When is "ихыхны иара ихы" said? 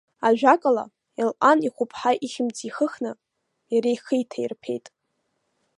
2.67-4.15